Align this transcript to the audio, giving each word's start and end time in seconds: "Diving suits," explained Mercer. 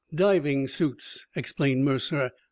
"Diving 0.15 0.67
suits," 0.67 1.27
explained 1.35 1.85
Mercer. 1.85 2.31